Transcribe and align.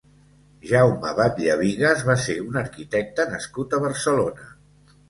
Jaume 0.69 1.11
Batlle 1.19 1.57
Bigas 1.61 2.01
va 2.09 2.17
ser 2.25 2.39
un 2.47 2.59
arquitecte 2.65 3.31
nascut 3.37 3.79
a 3.81 3.85
Barcelona. 3.89 4.53